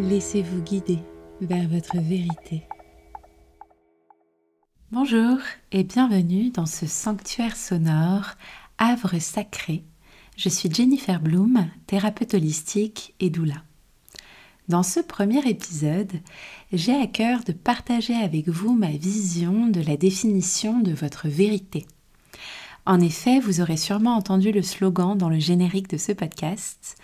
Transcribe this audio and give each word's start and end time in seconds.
Laissez-vous 0.00 0.60
guider 0.60 0.98
vers 1.40 1.68
votre 1.68 1.98
vérité. 1.98 2.66
Bonjour 4.90 5.38
et 5.70 5.84
bienvenue 5.84 6.50
dans 6.50 6.66
ce 6.66 6.86
sanctuaire 6.86 7.56
sonore 7.56 8.30
Havre 8.78 9.20
sacré. 9.20 9.84
Je 10.36 10.48
suis 10.48 10.68
Jennifer 10.68 11.20
Bloom, 11.20 11.68
thérapeute 11.86 12.34
holistique 12.34 13.14
et 13.20 13.30
doula. 13.30 13.62
Dans 14.68 14.82
ce 14.82 14.98
premier 14.98 15.48
épisode, 15.48 16.12
j'ai 16.72 17.00
à 17.00 17.06
cœur 17.06 17.44
de 17.44 17.52
partager 17.52 18.14
avec 18.14 18.48
vous 18.48 18.74
ma 18.74 18.90
vision 18.90 19.68
de 19.68 19.80
la 19.80 19.96
définition 19.96 20.80
de 20.80 20.92
votre 20.92 21.28
vérité. 21.28 21.86
En 22.84 22.98
effet, 23.00 23.38
vous 23.38 23.60
aurez 23.60 23.76
sûrement 23.76 24.16
entendu 24.16 24.50
le 24.50 24.62
slogan 24.62 25.16
dans 25.16 25.28
le 25.28 25.38
générique 25.38 25.88
de 25.88 25.98
ce 25.98 26.10
podcast 26.10 26.96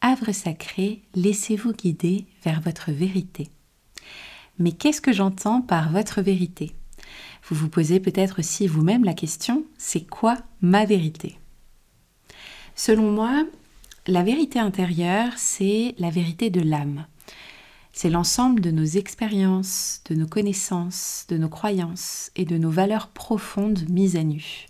Havre 0.00 0.32
sacré, 0.32 1.02
laissez-vous 1.14 1.72
guider 1.72 2.26
vers 2.44 2.60
votre 2.60 2.92
vérité. 2.92 3.48
Mais 4.58 4.72
qu'est-ce 4.72 5.00
que 5.00 5.12
j'entends 5.12 5.60
par 5.60 5.90
votre 5.90 6.22
vérité? 6.22 6.74
Vous 7.48 7.56
vous 7.56 7.68
posez 7.68 8.00
peut-être 8.00 8.40
aussi 8.40 8.66
vous-même 8.66 9.04
la 9.04 9.14
question, 9.14 9.64
c'est 9.78 10.06
quoi 10.06 10.36
ma 10.60 10.84
vérité? 10.84 11.38
Selon 12.74 13.10
moi, 13.10 13.44
la 14.06 14.22
vérité 14.22 14.58
intérieure, 14.58 15.32
c'est 15.36 15.94
la 15.98 16.10
vérité 16.10 16.50
de 16.50 16.60
l'âme. 16.60 17.06
C'est 17.92 18.10
l'ensemble 18.10 18.60
de 18.60 18.70
nos 18.70 18.84
expériences, 18.84 20.02
de 20.10 20.14
nos 20.14 20.26
connaissances, 20.26 21.24
de 21.28 21.38
nos 21.38 21.48
croyances 21.48 22.30
et 22.36 22.44
de 22.44 22.58
nos 22.58 22.70
valeurs 22.70 23.08
profondes 23.08 23.88
mises 23.88 24.16
à 24.16 24.22
nu. 24.22 24.66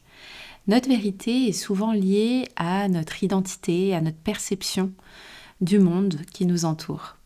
Notre 0.68 0.88
vérité 0.88 1.48
est 1.48 1.52
souvent 1.52 1.92
liée 1.92 2.48
à 2.56 2.88
notre 2.88 3.22
identité, 3.22 3.94
à 3.94 4.00
notre 4.00 4.18
perception 4.18 4.92
du 5.60 5.78
monde 5.78 6.22
qui 6.32 6.44
nous 6.44 6.64
entoure. 6.64 7.16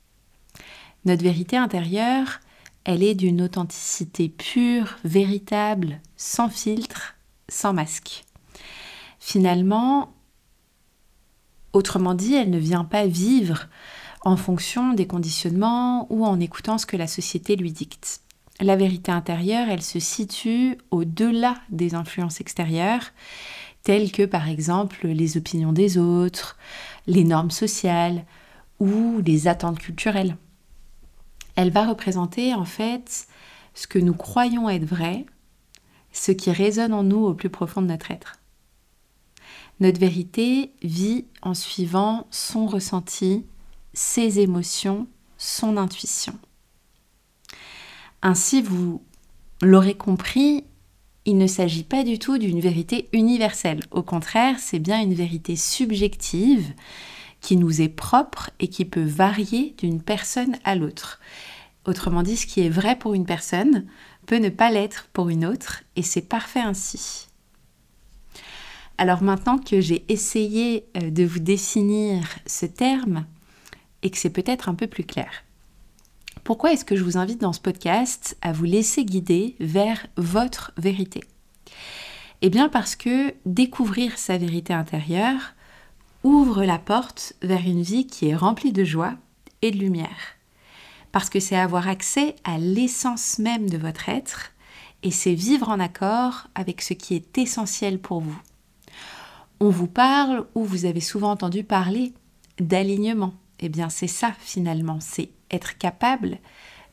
Notre 1.06 1.22
vérité 1.22 1.56
intérieure, 1.56 2.41
elle 2.84 3.02
est 3.02 3.14
d'une 3.14 3.41
authenticité 3.41 4.28
pure, 4.28 4.98
véritable, 5.05 6.00
sans 6.16 6.50
filtre, 6.50 7.14
sans 7.48 7.72
masque. 7.72 8.24
Finalement, 9.19 10.12
autrement 11.72 12.14
dit, 12.14 12.34
elle 12.34 12.50
ne 12.50 12.58
vient 12.58 12.84
pas 12.84 13.06
vivre 13.06 13.69
en 14.22 14.36
fonction 14.36 14.92
des 14.92 15.06
conditionnements 15.06 16.06
ou 16.12 16.27
en 16.27 16.41
écoutant 16.41 16.77
ce 16.77 16.84
que 16.84 16.98
la 16.98 17.06
société 17.06 17.56
lui 17.56 17.72
dicte 17.72 18.20
la 18.64 18.77
vérité 18.77 19.11
intérieure, 19.11 19.69
elle 19.69 19.83
se 19.83 19.98
situe 19.98 20.78
au-delà 20.91 21.55
des 21.70 21.94
influences 21.94 22.41
extérieures, 22.41 23.12
telles 23.83 24.12
que 24.12 24.25
par 24.25 24.48
exemple 24.48 25.06
les 25.06 25.36
opinions 25.36 25.72
des 25.72 25.98
autres, 25.98 26.58
les 27.06 27.25
normes 27.25 27.50
sociales 27.50 28.25
ou 28.78 29.20
les 29.25 29.48
attentes 29.48 29.78
culturelles. 29.78 30.36
Elle 31.56 31.70
va 31.70 31.86
représenter 31.86 32.55
en 32.55 32.64
fait 32.64 33.27
ce 33.75 33.86
que 33.86 33.98
nous 33.98 34.14
croyons 34.14 34.69
être 34.69 34.84
vrai, 34.84 35.27
ce 36.12 36.33
qui 36.33 36.50
résonne 36.50 36.92
en 36.92 37.03
nous 37.03 37.25
au 37.25 37.34
plus 37.34 37.50
profond 37.50 37.83
de 37.83 37.86
notre 37.86 38.11
être. 38.11 38.36
Notre 39.81 40.00
vérité 40.00 40.72
vit 40.83 41.25
en 41.41 41.55
suivant 41.55 42.27
son 42.31 42.66
ressenti, 42.66 43.47
ses 43.94 44.41
émotions, 44.41 45.06
son 45.38 45.78
intuition. 45.78 46.38
Ainsi, 48.22 48.60
vous 48.60 49.03
l'aurez 49.62 49.94
compris, 49.94 50.64
il 51.25 51.38
ne 51.38 51.47
s'agit 51.47 51.84
pas 51.84 52.04
du 52.04 52.19
tout 52.19 52.38
d'une 52.38 52.60
vérité 52.60 53.08
universelle. 53.12 53.81
Au 53.91 54.03
contraire, 54.03 54.56
c'est 54.58 54.78
bien 54.78 55.00
une 55.00 55.14
vérité 55.14 55.56
subjective 55.56 56.72
qui 57.41 57.56
nous 57.56 57.80
est 57.80 57.88
propre 57.88 58.50
et 58.59 58.69
qui 58.69 58.84
peut 58.84 59.04
varier 59.04 59.75
d'une 59.78 60.03
personne 60.03 60.56
à 60.64 60.75
l'autre. 60.75 61.20
Autrement 61.86 62.22
dit, 62.22 62.36
ce 62.36 62.47
qui 62.47 62.60
est 62.60 62.70
vrai 62.70 62.98
pour 62.98 63.14
une 63.14 63.25
personne 63.25 63.86
peut 64.26 64.38
ne 64.38 64.50
pas 64.50 64.70
l'être 64.70 65.09
pour 65.12 65.30
une 65.30 65.47
autre, 65.47 65.82
et 65.97 66.03
c'est 66.03 66.28
parfait 66.28 66.60
ainsi. 66.60 67.28
Alors 68.98 69.22
maintenant 69.22 69.59
que 69.59 69.80
j'ai 69.80 70.04
essayé 70.12 70.84
euh, 70.98 71.10
de 71.10 71.25
vous 71.25 71.38
définir 71.38 72.22
ce 72.47 72.66
terme, 72.66 73.26
et 74.03 74.10
que 74.10 74.19
c'est 74.19 74.30
peut-être 74.30 74.69
un 74.69 74.75
peu 74.75 74.86
plus 74.86 75.04
clair, 75.04 75.30
pourquoi 76.44 76.72
est-ce 76.72 76.84
que 76.84 76.96
je 76.96 77.04
vous 77.04 77.18
invite 77.18 77.41
dans 77.41 77.52
ce 77.52 77.60
podcast 77.60 78.36
à 78.42 78.52
vous 78.52 78.64
laisser 78.64 79.04
guider 79.04 79.56
vers 79.60 80.06
votre 80.16 80.72
vérité? 80.76 81.20
Eh 82.42 82.48
bien 82.48 82.68
parce 82.68 82.96
que 82.96 83.34
découvrir 83.44 84.18
sa 84.18 84.38
vérité 84.38 84.72
intérieure 84.72 85.54
ouvre 86.24 86.64
la 86.64 86.78
porte 86.78 87.34
vers 87.42 87.66
une 87.66 87.82
vie 87.82 88.06
qui 88.06 88.28
est 88.28 88.36
remplie 88.36 88.72
de 88.72 88.84
joie 88.84 89.14
et 89.62 89.70
de 89.70 89.78
lumière. 89.78 90.36
Parce 91.12 91.28
que 91.28 91.41
c'est 91.41 91.56
avoir 91.56 91.88
accès 91.88 92.36
à 92.44 92.58
l'essence 92.58 93.38
même 93.38 93.68
de 93.68 93.78
votre 93.78 94.08
être 94.08 94.52
et 95.02 95.10
c'est 95.10 95.34
vivre 95.34 95.68
en 95.68 95.80
accord 95.80 96.47
avec 96.54 96.82
ce 96.82 96.94
qui 96.94 97.14
est 97.14 97.38
essentiel 97.38 97.98
pour 97.98 98.20
vous. 98.20 98.41
On 99.60 99.70
vous 99.70 99.88
parle 99.88 100.47
ou 100.54 100.64
vous 100.64 100.84
avez 100.86 101.00
souvent 101.00 101.30
entendu 101.30 101.64
parler 101.64 102.14
d'alignement. 102.58 103.34
Eh 103.58 103.68
bien 103.68 103.91
c'est 103.91 104.06
ça 104.06 104.32
finalement, 104.41 104.98
c'est 105.00 105.30
être 105.50 105.78
capable 105.78 106.38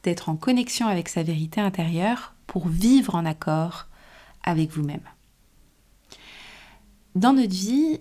d'être 0.03 0.29
en 0.29 0.35
connexion 0.35 0.87
avec 0.87 1.09
sa 1.09 1.23
vérité 1.23 1.61
intérieure 1.61 2.33
pour 2.45 2.67
vivre 2.67 3.15
en 3.15 3.25
accord 3.25 3.87
avec 4.43 4.71
vous-même. 4.71 5.01
Dans 7.15 7.33
notre 7.33 7.53
vie, 7.53 7.99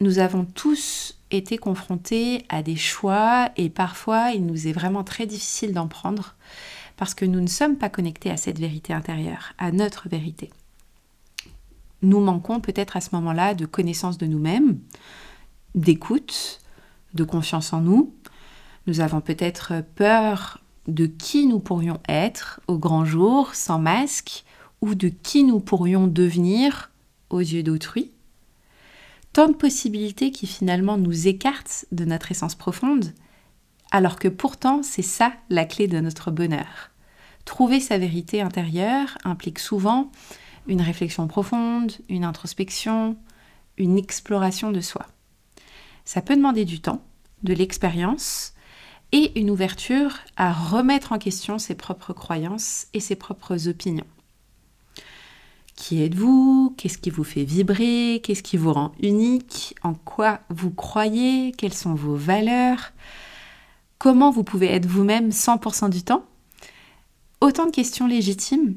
nous 0.00 0.18
avons 0.18 0.44
tous 0.44 1.18
été 1.30 1.58
confrontés 1.58 2.44
à 2.48 2.62
des 2.62 2.76
choix 2.76 3.50
et 3.56 3.70
parfois 3.70 4.32
il 4.32 4.46
nous 4.46 4.68
est 4.68 4.72
vraiment 4.72 5.04
très 5.04 5.26
difficile 5.26 5.72
d'en 5.72 5.88
prendre 5.88 6.34
parce 6.96 7.14
que 7.14 7.24
nous 7.24 7.40
ne 7.40 7.46
sommes 7.46 7.76
pas 7.76 7.88
connectés 7.88 8.30
à 8.30 8.36
cette 8.36 8.58
vérité 8.58 8.92
intérieure, 8.92 9.52
à 9.58 9.72
notre 9.72 10.08
vérité. 10.08 10.50
Nous 12.02 12.20
manquons 12.20 12.60
peut-être 12.60 12.96
à 12.96 13.00
ce 13.00 13.10
moment-là 13.14 13.54
de 13.54 13.66
connaissance 13.66 14.18
de 14.18 14.26
nous-mêmes, 14.26 14.78
d'écoute, 15.74 16.60
de 17.14 17.24
confiance 17.24 17.72
en 17.72 17.80
nous, 17.80 18.14
nous 18.86 19.00
avons 19.00 19.20
peut-être 19.20 19.82
peur 19.94 20.60
de 20.86 21.06
qui 21.06 21.46
nous 21.46 21.60
pourrions 21.60 22.00
être 22.08 22.60
au 22.66 22.78
grand 22.78 23.04
jour, 23.04 23.54
sans 23.54 23.78
masque, 23.78 24.44
ou 24.80 24.94
de 24.94 25.08
qui 25.08 25.44
nous 25.44 25.60
pourrions 25.60 26.06
devenir 26.06 26.90
aux 27.30 27.40
yeux 27.40 27.62
d'autrui. 27.62 28.10
Tant 29.32 29.48
de 29.48 29.54
possibilités 29.54 30.30
qui 30.30 30.46
finalement 30.46 30.98
nous 30.98 31.26
écartent 31.26 31.86
de 31.90 32.04
notre 32.04 32.30
essence 32.30 32.54
profonde, 32.54 33.12
alors 33.90 34.18
que 34.18 34.28
pourtant 34.28 34.82
c'est 34.82 35.02
ça 35.02 35.32
la 35.48 35.64
clé 35.64 35.88
de 35.88 36.00
notre 36.00 36.30
bonheur. 36.30 36.90
Trouver 37.44 37.80
sa 37.80 37.98
vérité 37.98 38.42
intérieure 38.42 39.18
implique 39.24 39.58
souvent 39.58 40.10
une 40.66 40.82
réflexion 40.82 41.26
profonde, 41.26 41.92
une 42.08 42.24
introspection, 42.24 43.16
une 43.76 43.98
exploration 43.98 44.70
de 44.70 44.80
soi. 44.80 45.06
Ça 46.04 46.22
peut 46.22 46.36
demander 46.36 46.64
du 46.64 46.80
temps, 46.80 47.02
de 47.42 47.54
l'expérience, 47.54 48.54
et 49.14 49.38
une 49.38 49.48
ouverture 49.48 50.18
à 50.36 50.52
remettre 50.52 51.12
en 51.12 51.18
question 51.18 51.60
ses 51.60 51.76
propres 51.76 52.12
croyances 52.12 52.88
et 52.94 53.00
ses 53.00 53.14
propres 53.14 53.68
opinions. 53.68 54.06
Qui 55.76 56.02
êtes-vous? 56.02 56.74
Qu'est-ce 56.76 56.98
qui 56.98 57.10
vous 57.10 57.22
fait 57.22 57.44
vibrer? 57.44 58.20
Qu'est-ce 58.24 58.42
qui 58.42 58.56
vous 58.56 58.72
rend 58.72 58.90
unique? 59.00 59.76
En 59.84 59.94
quoi 59.94 60.40
vous 60.50 60.72
croyez? 60.72 61.52
Quelles 61.52 61.74
sont 61.74 61.94
vos 61.94 62.16
valeurs? 62.16 62.92
Comment 63.98 64.32
vous 64.32 64.42
pouvez 64.42 64.66
être 64.66 64.86
vous-même 64.86 65.28
100% 65.28 65.90
du 65.90 66.02
temps? 66.02 66.24
Autant 67.40 67.66
de 67.66 67.70
questions 67.70 68.08
légitimes 68.08 68.74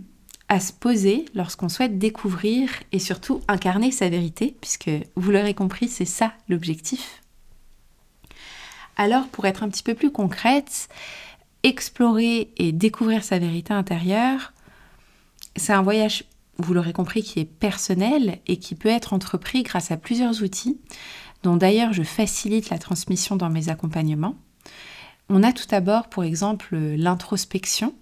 à 0.50 0.60
se 0.60 0.72
poser 0.72 1.26
lorsqu'on 1.34 1.68
souhaite 1.68 1.98
découvrir 1.98 2.70
et 2.92 3.00
surtout 3.00 3.42
incarner 3.48 3.90
sa 3.92 4.08
vérité, 4.08 4.56
puisque 4.62 4.92
vous 5.16 5.32
l'aurez 5.32 5.56
compris, 5.56 5.88
c'est 5.88 6.06
ça 6.06 6.34
l'objectif. 6.48 7.24
Alors 8.98 9.28
pour 9.28 9.46
être 9.46 9.64
un 9.64 9.70
petit 9.70 9.84
peu 9.84 9.94
plus 9.94 10.12
concrète, 10.12 10.90
explorer 11.64 12.52
et 12.58 12.72
découvrir 12.72 13.24
sa 13.24 13.40
vérité 13.40 13.74
intérieure, 13.74 14.54
c'est 15.56 15.74
un 15.74 15.84
voyage, 15.84 16.26
vous 16.58 16.74
l'aurez 16.74 16.94
compris, 16.94 17.24
qui 17.24 17.40
est 17.40 17.46
personnel 17.46 18.40
et 18.48 18.58
qui 18.58 18.76
peut 18.76 18.90
être 18.90 19.14
entrepris 19.14 19.64
grâce 19.64 19.92
à 19.92 19.98
plusieurs 19.98 20.42
outils, 20.44 20.80
dont 21.44 21.56
d'ailleurs 21.56 21.94
je 21.94 22.04
facilite 22.04 22.70
la 22.70 22.80
transmission 22.80 23.36
dans 23.36 23.50
mes 23.50 23.70
accompagnements. 23.70 24.36
On 25.30 25.44
a 25.44 25.52
tout 25.52 25.68
d'abord, 25.70 26.08
pour 26.08 26.24
exemple, 26.24 26.76
l'introspection, 26.76 27.94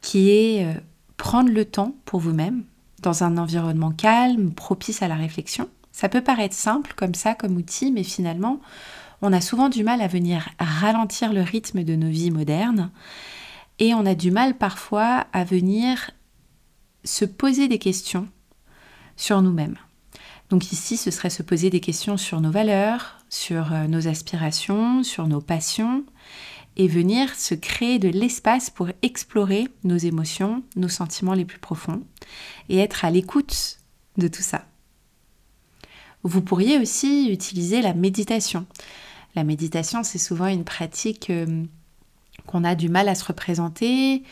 qui 0.00 0.30
est 0.30 0.66
euh, 0.66 0.74
prendre 1.16 1.50
le 1.50 1.64
temps 1.64 1.94
pour 2.04 2.20
vous-même, 2.20 2.64
dans 3.00 3.22
un 3.24 3.38
environnement 3.38 3.92
calme, 3.92 4.52
propice 4.52 5.02
à 5.02 5.08
la 5.08 5.14
réflexion. 5.14 5.68
Ça 5.92 6.08
peut 6.08 6.22
paraître 6.22 6.54
simple 6.54 6.94
comme 6.96 7.14
ça, 7.14 7.34
comme 7.34 7.56
outil, 7.56 7.92
mais 7.92 8.02
finalement, 8.02 8.60
on 9.22 9.32
a 9.32 9.40
souvent 9.40 9.68
du 9.68 9.84
mal 9.84 10.02
à 10.02 10.08
venir 10.08 10.48
ralentir 10.58 11.32
le 11.32 11.42
rythme 11.42 11.84
de 11.84 11.94
nos 11.94 12.10
vies 12.10 12.30
modernes 12.30 12.90
et 13.78 13.94
on 13.94 14.04
a 14.04 14.14
du 14.14 14.30
mal 14.30 14.58
parfois 14.58 15.26
à 15.32 15.44
venir 15.44 16.10
se 17.04 17.24
poser 17.24 17.68
des 17.68 17.78
questions 17.78 18.28
sur 19.16 19.40
nous-mêmes. 19.42 19.76
Donc 20.50 20.72
ici, 20.72 20.96
ce 20.96 21.10
serait 21.10 21.30
se 21.30 21.42
poser 21.42 21.70
des 21.70 21.80
questions 21.80 22.16
sur 22.16 22.40
nos 22.40 22.50
valeurs, 22.50 23.18
sur 23.30 23.72
euh, 23.72 23.86
nos 23.86 24.06
aspirations, 24.06 25.02
sur 25.02 25.26
nos 25.26 25.40
passions 25.40 26.04
et 26.76 26.88
venir 26.88 27.34
se 27.34 27.54
créer 27.54 27.98
de 27.98 28.08
l'espace 28.08 28.70
pour 28.70 28.88
explorer 29.02 29.68
nos 29.84 29.96
émotions, 29.96 30.62
nos 30.76 30.88
sentiments 30.88 31.34
les 31.34 31.44
plus 31.44 31.58
profonds 31.58 32.02
et 32.68 32.78
être 32.78 33.04
à 33.04 33.10
l'écoute 33.10 33.78
de 34.18 34.28
tout 34.28 34.42
ça. 34.42 34.66
Vous 36.22 36.40
pourriez 36.40 36.78
aussi 36.78 37.30
utiliser 37.30 37.82
la 37.82 37.94
méditation. 37.94 38.66
La 39.34 39.44
méditation, 39.44 40.02
c'est 40.02 40.18
souvent 40.18 40.46
une 40.46 40.64
pratique 40.64 41.30
euh, 41.30 41.64
qu'on 42.46 42.64
a 42.64 42.74
du 42.74 42.88
mal 42.88 43.08
à 43.08 43.14
se 43.14 43.24
représenter, 43.24 44.22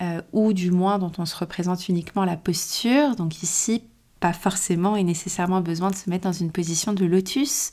euh, 0.00 0.20
ou 0.32 0.52
du 0.52 0.70
moins 0.70 0.98
dont 0.98 1.12
on 1.18 1.26
se 1.26 1.36
représente 1.36 1.88
uniquement 1.88 2.24
la 2.24 2.36
posture. 2.36 3.16
Donc 3.16 3.42
ici, 3.42 3.82
pas 4.20 4.32
forcément 4.32 4.96
et 4.96 5.04
nécessairement 5.04 5.60
besoin 5.60 5.90
de 5.90 5.96
se 5.96 6.10
mettre 6.10 6.24
dans 6.24 6.32
une 6.32 6.52
position 6.52 6.92
de 6.92 7.04
lotus, 7.04 7.72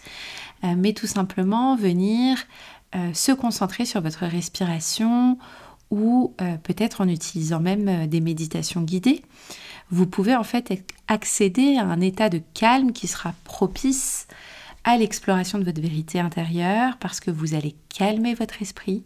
euh, 0.64 0.76
mais 0.78 0.94
tout 0.94 1.08
simplement 1.08 1.76
venir 1.76 2.38
se 3.14 3.32
concentrer 3.32 3.86
sur 3.86 4.02
votre 4.02 4.26
respiration 4.26 5.38
ou 5.92 6.34
peut-être 6.64 7.02
en 7.02 7.08
utilisant 7.08 7.60
même 7.60 8.08
des 8.08 8.20
méditations 8.20 8.82
guidées 8.82 9.22
vous 9.92 10.06
pouvez 10.06 10.36
en 10.36 10.44
fait 10.44 10.84
accéder 11.08 11.78
à 11.78 11.84
un 11.84 12.02
état 12.02 12.30
de 12.30 12.42
calme 12.54 12.92
qui 12.92 13.08
sera 13.08 13.34
propice 13.44 14.28
à 14.84 14.98
l'exploration 14.98 15.60
de 15.60 15.64
votre 15.64 15.82
vérité 15.82 16.20
intérieure 16.20 16.98
parce 17.00 17.20
que 17.20 17.32
vous 17.32 17.54
allez 17.54 17.76
calmer 17.90 18.34
votre 18.34 18.62
esprit 18.62 19.04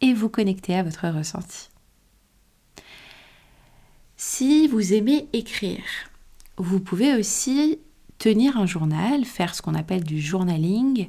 et 0.00 0.12
vous 0.12 0.28
connecter 0.28 0.74
à 0.74 0.82
votre 0.82 1.08
ressenti. 1.08 1.68
Si 4.16 4.66
vous 4.68 4.94
aimez 4.94 5.28
écrire, 5.32 5.84
vous 6.56 6.80
pouvez 6.80 7.14
aussi 7.14 7.78
tenir 8.18 8.56
un 8.56 8.66
journal, 8.66 9.24
faire 9.24 9.54
ce 9.54 9.62
qu'on 9.62 9.74
appelle 9.74 10.04
du 10.04 10.20
journaling, 10.20 11.08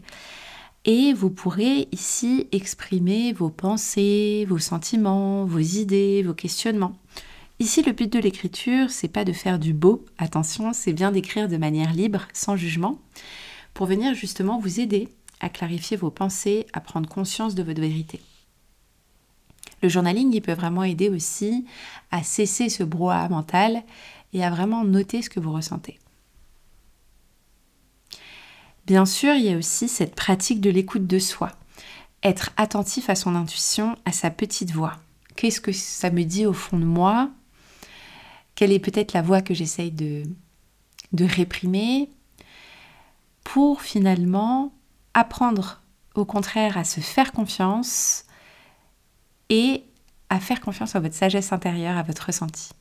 et 0.86 1.14
vous 1.14 1.30
pourrez 1.30 1.88
ici 1.92 2.48
exprimer 2.52 3.34
vos 3.34 3.50
pensées, 3.50 4.46
vos 4.48 4.60
sentiments, 4.60 5.46
vos 5.46 5.60
idées, 5.60 6.24
vos 6.24 6.34
questionnements. 6.34 6.98
Ici, 7.60 7.82
le 7.82 7.92
but 7.92 8.12
de 8.12 8.20
l'écriture, 8.20 8.90
c'est 8.90 9.08
pas 9.08 9.26
de 9.26 9.34
faire 9.34 9.58
du 9.58 9.74
beau, 9.74 10.06
attention, 10.18 10.74
c'est 10.74 10.94
bien 10.94 11.12
d'écrire 11.12 11.48
de 11.48 11.58
manière 11.58 11.94
libre, 11.94 12.28
sans 12.34 12.56
jugement, 12.56 13.00
pour 13.78 13.86
venir 13.86 14.16
justement 14.16 14.58
vous 14.58 14.80
aider 14.80 15.08
à 15.40 15.50
clarifier 15.50 15.98
vos 15.98 16.10
pensées, 16.10 16.66
à 16.74 16.82
prendre 16.82 17.08
conscience 17.08 17.54
de 17.54 17.62
votre 17.62 17.80
vérité. 17.80 18.20
Le 19.84 19.88
journaling, 19.88 20.34
il 20.34 20.42
peut 20.42 20.54
vraiment 20.54 20.84
aider 20.84 21.10
aussi 21.10 21.64
à 22.10 22.24
cesser 22.24 22.70
ce 22.70 22.82
brouhaha 22.82 23.30
mental 23.30 23.84
et 24.34 24.44
à 24.44 24.50
vraiment 24.50 24.84
noter 24.84 25.22
ce 25.22 25.30
que 25.30 25.40
vous 25.40 25.54
ressentez. 25.54 26.00
Bien 28.88 29.06
sûr, 29.06 29.36
il 29.36 29.44
y 29.44 29.54
a 29.54 29.58
aussi 29.58 29.88
cette 29.88 30.16
pratique 30.16 30.60
de 30.60 30.72
l'écoute 30.72 31.06
de 31.06 31.20
soi. 31.20 31.52
Être 32.24 32.50
attentif 32.58 33.12
à 33.12 33.16
son 33.16 33.36
intuition, 33.36 33.96
à 34.06 34.12
sa 34.12 34.32
petite 34.32 34.72
voix. 34.72 34.96
Qu'est-ce 35.36 35.62
que 35.62 35.72
ça 35.72 36.10
me 36.10 36.24
dit 36.24 36.48
au 36.48 36.54
fond 36.54 36.80
de 36.80 36.86
moi? 36.86 37.30
Quelle 38.56 38.72
est 38.72 38.80
peut-être 38.80 39.14
la 39.14 39.22
voix 39.22 39.44
que 39.44 39.54
j'essaye 39.54 39.92
de, 39.92 40.24
de 41.14 41.26
réprimer? 41.26 42.10
Pour 43.48 43.82
finalement 43.82 44.74
apprendre 45.14 45.82
au 46.16 46.26
contraire 46.26 46.78
à 46.78 46.84
se 46.84 47.00
faire 47.00 47.32
confiance 47.32 48.26
et 49.48 49.86
à 50.30 50.42
faire 50.42 50.60
confiance 50.60 50.98
à 50.98 51.00
votre 51.00 51.16
sagesse 51.16 51.54
intérieure, 51.54 51.96
à 51.96 52.04
votre 52.04 52.26
ressenti. 52.26 52.72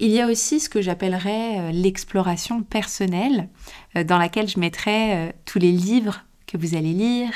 Il 0.00 0.10
y 0.10 0.20
a 0.20 0.26
aussi 0.26 0.58
ce 0.58 0.68
que 0.68 0.82
j'appellerais 0.82 1.60
euh, 1.60 1.70
l'exploration 1.70 2.64
personnelle, 2.64 3.48
euh, 3.94 4.02
dans 4.02 4.18
laquelle 4.18 4.48
je 4.48 4.58
mettrais 4.58 5.28
euh, 5.28 5.32
tous 5.44 5.60
les 5.60 5.70
livres 5.70 6.24
que 6.48 6.56
vous 6.56 6.74
allez 6.74 6.94
lire, 6.94 7.30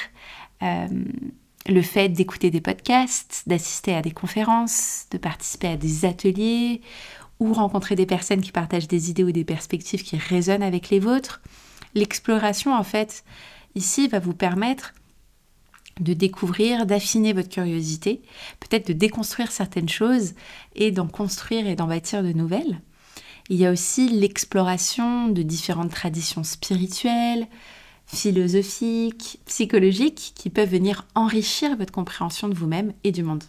le 1.68 1.82
fait 1.82 2.08
d'écouter 2.08 2.50
des 2.50 2.60
podcasts, 2.60 3.44
d'assister 3.46 3.94
à 3.94 4.02
des 4.02 4.10
conférences, 4.10 5.06
de 5.12 5.18
participer 5.18 5.68
à 5.68 5.76
des 5.76 6.04
ateliers 6.04 6.80
rencontrer 7.50 7.96
des 7.96 8.06
personnes 8.06 8.40
qui 8.40 8.52
partagent 8.52 8.86
des 8.86 9.10
idées 9.10 9.24
ou 9.24 9.32
des 9.32 9.44
perspectives 9.44 10.04
qui 10.04 10.16
résonnent 10.16 10.62
avec 10.62 10.90
les 10.90 11.00
vôtres. 11.00 11.42
L'exploration, 11.94 12.74
en 12.74 12.84
fait, 12.84 13.24
ici 13.74 14.06
va 14.06 14.20
vous 14.20 14.34
permettre 14.34 14.92
de 16.00 16.14
découvrir, 16.14 16.86
d'affiner 16.86 17.32
votre 17.32 17.48
curiosité, 17.48 18.22
peut-être 18.60 18.86
de 18.88 18.92
déconstruire 18.92 19.50
certaines 19.50 19.88
choses 19.88 20.34
et 20.74 20.90
d'en 20.90 21.08
construire 21.08 21.66
et 21.66 21.74
d'en 21.74 21.86
bâtir 21.86 22.22
de 22.22 22.32
nouvelles. 22.32 22.80
Il 23.50 23.56
y 23.56 23.66
a 23.66 23.72
aussi 23.72 24.08
l'exploration 24.08 25.28
de 25.28 25.42
différentes 25.42 25.90
traditions 25.90 26.44
spirituelles, 26.44 27.46
philosophiques, 28.06 29.40
psychologiques 29.46 30.32
qui 30.34 30.48
peuvent 30.48 30.70
venir 30.70 31.06
enrichir 31.14 31.76
votre 31.76 31.92
compréhension 31.92 32.48
de 32.48 32.54
vous-même 32.54 32.92
et 33.04 33.12
du 33.12 33.22
monde. 33.22 33.44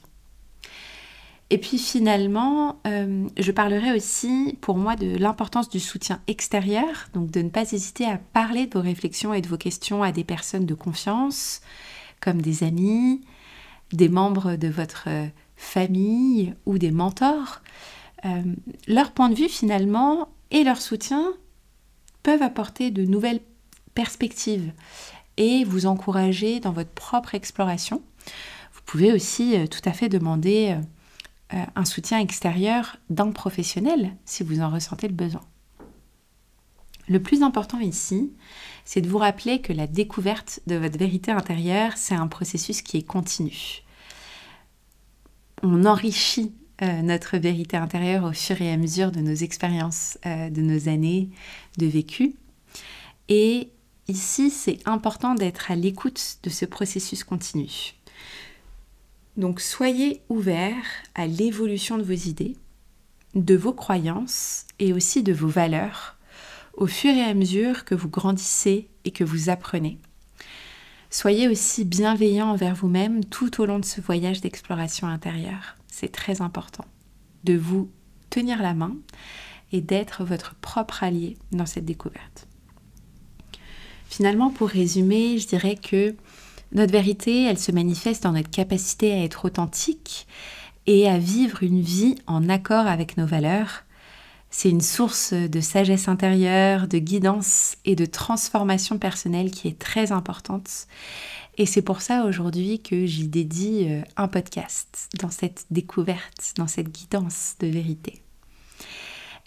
Et 1.49 1.57
puis 1.57 1.77
finalement, 1.77 2.79
euh, 2.87 3.27
je 3.37 3.51
parlerai 3.51 3.91
aussi 3.95 4.57
pour 4.61 4.77
moi 4.77 4.95
de 4.95 5.17
l'importance 5.17 5.69
du 5.69 5.79
soutien 5.79 6.21
extérieur, 6.27 7.09
donc 7.13 7.29
de 7.29 7.41
ne 7.41 7.49
pas 7.49 7.71
hésiter 7.73 8.05
à 8.05 8.17
parler 8.17 8.65
de 8.65 8.73
vos 8.73 8.83
réflexions 8.83 9.33
et 9.33 9.41
de 9.41 9.47
vos 9.47 9.57
questions 9.57 10.01
à 10.01 10.11
des 10.11 10.23
personnes 10.23 10.65
de 10.65 10.73
confiance, 10.73 11.61
comme 12.21 12.41
des 12.41 12.63
amis, 12.63 13.21
des 13.91 14.09
membres 14.09 14.55
de 14.55 14.67
votre 14.67 15.09
famille 15.55 16.55
ou 16.65 16.77
des 16.77 16.91
mentors. 16.91 17.61
Euh, 18.25 18.41
leur 18.87 19.11
point 19.11 19.29
de 19.29 19.35
vue 19.35 19.49
finalement 19.49 20.29
et 20.49 20.63
leur 20.63 20.81
soutien 20.81 21.33
peuvent 22.23 22.41
apporter 22.41 22.89
de 22.89 23.05
nouvelles 23.05 23.41
perspective 23.93 24.71
et 25.37 25.63
vous 25.63 25.85
encourager 25.85 26.59
dans 26.59 26.71
votre 26.71 26.91
propre 26.91 27.35
exploration. 27.35 28.01
Vous 28.73 28.81
pouvez 28.85 29.11
aussi 29.13 29.55
euh, 29.55 29.67
tout 29.67 29.81
à 29.85 29.93
fait 29.93 30.09
demander 30.09 30.77
un 31.75 31.85
soutien 31.85 32.19
extérieur 32.19 32.97
d'un 33.09 33.31
professionnel 33.31 34.15
si 34.25 34.44
vous 34.44 34.61
en 34.61 34.69
ressentez 34.69 35.07
le 35.07 35.13
besoin. 35.13 35.41
Le 37.09 37.21
plus 37.21 37.44
important 37.44 37.79
ici, 37.79 38.31
c'est 38.86 39.01
de 39.01 39.10
vous 39.10 39.17
rappeler 39.17 39.62
que 39.62 39.74
la 39.74 39.88
découverte 39.88 40.62
de 40.67 40.75
votre 40.75 40.98
vérité 40.98 41.31
intérieure, 41.31 41.93
c'est 41.98 42.15
un 42.15 42.27
processus 42.27 42.81
qui 42.81 42.98
est 42.98 43.07
continu. 43.07 43.83
On 45.62 45.86
enrichit 45.86 46.53
notre 46.81 47.38
vérité 47.38 47.77
intérieure 47.77 48.25
au 48.25 48.33
fur 48.33 48.62
et 48.62 48.72
à 48.72 48.77
mesure 48.77 49.12
de 49.12 49.19
nos 49.19 49.36
expériences, 49.36 50.17
de 50.25 50.62
nos 50.62 50.89
années 50.89 51.29
de 51.77 51.86
vécu. 51.86 52.36
Et 53.29 53.69
Ici, 54.07 54.50
c'est 54.50 54.79
important 54.86 55.33
d'être 55.33 55.72
à 55.72 55.75
l'écoute 55.75 56.39
de 56.43 56.50
ce 56.50 56.65
processus 56.65 57.24
continu. 57.24 57.93
Donc 59.37 59.61
soyez 59.61 60.21
ouverts 60.29 60.85
à 61.15 61.25
l'évolution 61.25 61.97
de 61.97 62.03
vos 62.03 62.11
idées, 62.11 62.55
de 63.35 63.55
vos 63.55 63.73
croyances 63.73 64.65
et 64.79 64.93
aussi 64.93 65.23
de 65.23 65.33
vos 65.33 65.47
valeurs 65.47 66.17
au 66.75 66.87
fur 66.87 67.11
et 67.11 67.23
à 67.23 67.33
mesure 67.33 67.85
que 67.85 67.95
vous 67.95 68.09
grandissez 68.09 68.89
et 69.05 69.11
que 69.11 69.23
vous 69.23 69.49
apprenez. 69.49 69.99
Soyez 71.09 71.47
aussi 71.47 71.85
bienveillant 71.85 72.49
envers 72.49 72.73
vous-même 72.73 73.23
tout 73.25 73.61
au 73.61 73.65
long 73.65 73.77
de 73.77 73.85
ce 73.85 74.01
voyage 74.01 74.41
d'exploration 74.41 75.07
intérieure. 75.07 75.77
C'est 75.87 76.11
très 76.11 76.41
important 76.41 76.85
de 77.43 77.55
vous 77.55 77.91
tenir 78.31 78.61
la 78.61 78.73
main 78.73 78.95
et 79.71 79.81
d'être 79.81 80.23
votre 80.23 80.55
propre 80.55 81.03
allié 81.03 81.37
dans 81.51 81.67
cette 81.67 81.85
découverte. 81.85 82.47
Finalement, 84.07 84.49
pour 84.49 84.69
résumer, 84.69 85.37
je 85.37 85.47
dirais 85.47 85.75
que 85.75 86.15
notre 86.74 86.92
vérité, 86.92 87.44
elle 87.44 87.60
se 87.60 87.72
manifeste 87.72 88.24
dans 88.24 88.32
notre 88.32 88.50
capacité 88.50 89.13
à 89.13 89.24
être 89.24 89.46
authentique 89.46 90.27
et 90.88 91.08
à 91.08 91.18
vivre 91.18 91.63
une 91.63 91.82
vie 91.82 92.15
en 92.27 92.50
accord 92.50 92.88
avec 92.88 93.18
nos 93.18 93.25
valeurs. 93.25 93.84
C'est 94.50 94.70
une 94.70 94.82
source 94.82 95.34
de 95.34 95.62
sagesse 95.62 96.08
intérieure, 96.08 96.88
de 96.88 97.00
guidance 97.00 97.77
et 97.86 97.96
de 97.96 98.06
transformation 98.06 98.98
personnelle 98.98 99.51
qui 99.51 99.68
est 99.68 99.80
très 99.80 100.12
importante. 100.12 100.88
Et 101.58 101.65
c'est 101.65 101.82
pour 101.82 102.01
ça 102.01 102.25
aujourd'hui 102.25 102.82
que 102.82 103.06
j'y 103.06 103.27
dédie 103.27 103.86
euh, 103.88 104.01
un 104.18 104.27
podcast 104.27 105.10
dans 105.20 105.30
cette 105.30 105.65
découverte, 105.70 106.53
dans 106.58 106.68
cette 106.68 106.89
guidance 106.89 107.56
de 107.60 107.68
vérité. 107.68 108.22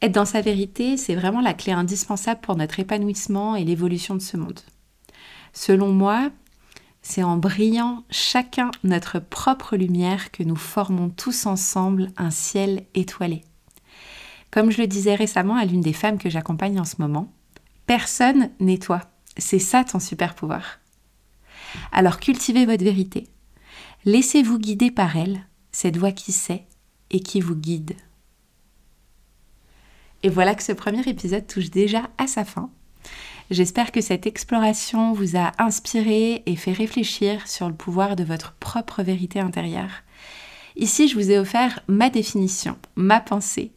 Être 0.03 0.13
dans 0.13 0.25
sa 0.25 0.41
vérité, 0.41 0.97
c'est 0.97 1.17
vraiment 1.17 1.41
la 1.41 1.55
clé 1.55 1.73
indispensable 1.73 2.41
pour 2.41 2.57
notre 2.57 2.79
épanouissement 2.79 3.57
et 3.57 3.65
l'évolution 3.65 4.15
de 4.15 4.21
ce 4.21 4.37
monde. 4.37 4.61
Selon 5.53 5.89
moi, 5.89 6.31
c'est 7.09 7.23
en 7.23 7.37
brillant 7.37 8.03
chacun 8.11 8.73
notre 8.83 9.21
propre 9.21 9.77
lumière 9.77 10.33
que 10.33 10.43
nous 10.43 10.57
formons 10.57 11.09
tous 11.09 11.47
ensemble 11.47 12.11
un 12.17 12.33
ciel 12.33 12.85
étoilé. 12.95 13.45
Comme 14.51 14.73
je 14.73 14.81
le 14.81 14.89
disais 14.89 15.15
récemment 15.15 15.55
à 15.55 15.65
l'une 15.65 15.83
des 15.83 15.93
femmes 15.93 16.19
que 16.19 16.29
j'accompagne 16.29 16.81
en 16.81 16.85
ce 16.85 16.97
moment, 16.99 17.33
personne 17.87 18.51
n'est 18.59 18.79
toi. 18.79 19.03
C'est 19.37 19.61
ça 19.61 19.85
ton 19.85 20.01
super 20.01 20.35
pouvoir. 20.35 20.81
Alors 21.93 22.19
cultivez 22.19 22.67
votre 22.67 22.83
vérité. 22.83 23.29
Laissez-vous 24.05 24.59
guider 24.59 24.91
par 24.91 25.17
elle, 25.17 25.47
cette 25.71 25.99
voix 25.99 26.13
qui 26.13 26.33
sait 26.33 26.67
et 27.11 27.21
qui 27.21 27.41
vous 27.41 27.55
guide. 27.55 27.95
Et 30.25 30.29
voilà 30.29 30.57
que 30.57 30.63
ce 30.65 30.73
premier 30.73 31.09
épisode 31.09 31.47
touche 31.47 31.71
déjà 31.71 32.11
à 32.19 32.27
sa 32.27 32.45
fin. 32.45 32.69
J'espère 33.51 33.93
que 33.93 34.01
cette 34.01 34.27
exploration 34.27 35.13
vous 35.13 35.37
a 35.37 35.53
inspiré 35.59 36.43
et 36.47 36.57
fait 36.57 36.73
réfléchir 36.73 37.47
sur 37.47 37.69
le 37.69 37.75
pouvoir 37.75 38.17
de 38.17 38.25
votre 38.25 38.55
propre 38.55 39.03
vérité 39.03 39.39
intérieure. 39.39 40.03
Ici, 40.75 41.09
je 41.09 41.15
vous 41.15 41.31
ai 41.31 41.39
offert 41.39 41.81
ma 41.87 42.11
définition, 42.11 42.77
ma 42.97 43.21
pensée. 43.21 43.73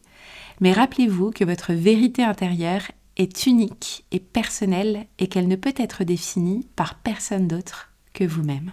Mais 0.59 0.73
rappelez-vous 0.73 1.31
que 1.31 1.45
votre 1.45 1.73
vérité 1.73 2.23
intérieure 2.23 2.91
est 3.15 3.45
unique 3.45 4.05
et 4.11 4.19
personnelle 4.19 5.05
et 5.19 5.27
qu'elle 5.27 5.47
ne 5.47 5.55
peut 5.55 5.73
être 5.77 6.03
définie 6.03 6.67
par 6.75 6.95
personne 6.95 7.47
d'autre 7.47 7.91
que 8.13 8.23
vous-même. 8.23 8.71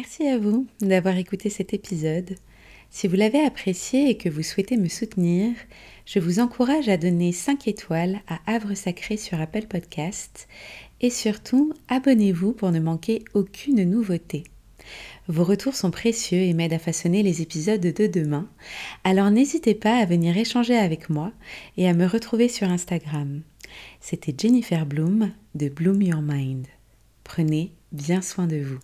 Merci 0.00 0.28
à 0.28 0.38
vous 0.38 0.64
d'avoir 0.80 1.16
écouté 1.16 1.50
cet 1.50 1.74
épisode. 1.74 2.36
Si 2.88 3.08
vous 3.08 3.16
l'avez 3.16 3.40
apprécié 3.40 4.08
et 4.08 4.16
que 4.16 4.28
vous 4.28 4.44
souhaitez 4.44 4.76
me 4.76 4.86
soutenir, 4.86 5.50
je 6.06 6.20
vous 6.20 6.38
encourage 6.38 6.88
à 6.88 6.96
donner 6.96 7.32
5 7.32 7.66
étoiles 7.66 8.20
à 8.28 8.38
Havre 8.46 8.74
Sacré 8.74 9.16
sur 9.16 9.40
Apple 9.40 9.66
Podcast 9.66 10.46
et 11.00 11.10
surtout 11.10 11.72
abonnez-vous 11.88 12.52
pour 12.52 12.70
ne 12.70 12.78
manquer 12.78 13.24
aucune 13.34 13.82
nouveauté. 13.82 14.44
Vos 15.26 15.42
retours 15.42 15.74
sont 15.74 15.90
précieux 15.90 16.42
et 16.42 16.52
m'aident 16.52 16.74
à 16.74 16.78
façonner 16.78 17.24
les 17.24 17.42
épisodes 17.42 17.80
de 17.80 18.06
demain, 18.06 18.48
alors 19.02 19.32
n'hésitez 19.32 19.74
pas 19.74 19.98
à 19.98 20.04
venir 20.04 20.36
échanger 20.36 20.76
avec 20.76 21.10
moi 21.10 21.32
et 21.76 21.88
à 21.88 21.94
me 21.94 22.06
retrouver 22.06 22.48
sur 22.48 22.70
Instagram. 22.70 23.42
C'était 24.00 24.34
Jennifer 24.38 24.86
Bloom 24.86 25.32
de 25.56 25.68
Bloom 25.68 26.00
Your 26.02 26.22
Mind. 26.22 26.68
Prenez 27.24 27.72
bien 27.90 28.22
soin 28.22 28.46
de 28.46 28.58
vous. 28.58 28.78